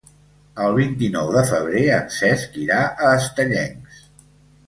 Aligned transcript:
El 0.67 0.71
vint-i-nou 0.77 1.27
de 1.35 1.43
febrer 1.49 1.83
en 1.97 2.09
Cesc 2.15 2.57
irà 2.63 2.79
a 3.09 3.11
Estellencs. 3.19 4.01